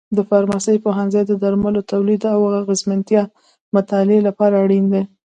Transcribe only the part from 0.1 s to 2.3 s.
د فارمسي پوهنځی د درملو تولید